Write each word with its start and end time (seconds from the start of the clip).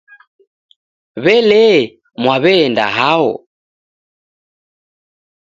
W'elee, 1.23 1.81
Mwaw'enda 2.21 2.85
hao? 2.97 3.27